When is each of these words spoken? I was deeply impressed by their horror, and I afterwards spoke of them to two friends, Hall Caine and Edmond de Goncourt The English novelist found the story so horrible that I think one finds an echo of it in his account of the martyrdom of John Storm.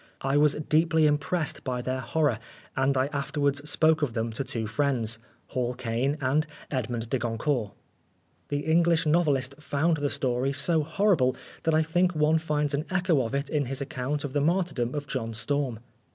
I 0.21 0.35
was 0.35 0.55
deeply 0.55 1.05
impressed 1.05 1.63
by 1.63 1.83
their 1.83 1.99
horror, 1.99 2.39
and 2.75 2.97
I 2.97 3.05
afterwards 3.13 3.69
spoke 3.69 4.01
of 4.01 4.13
them 4.13 4.31
to 4.31 4.43
two 4.43 4.65
friends, 4.65 5.19
Hall 5.49 5.75
Caine 5.75 6.17
and 6.19 6.47
Edmond 6.71 7.11
de 7.11 7.19
Goncourt 7.19 7.73
The 8.47 8.61
English 8.65 9.05
novelist 9.05 9.53
found 9.61 9.97
the 9.97 10.09
story 10.09 10.53
so 10.53 10.81
horrible 10.81 11.35
that 11.65 11.75
I 11.75 11.83
think 11.83 12.15
one 12.15 12.39
finds 12.39 12.73
an 12.73 12.85
echo 12.89 13.21
of 13.23 13.35
it 13.35 13.47
in 13.47 13.65
his 13.65 13.79
account 13.79 14.23
of 14.23 14.33
the 14.33 14.41
martyrdom 14.41 14.95
of 14.95 15.05
John 15.05 15.35
Storm. 15.35 15.77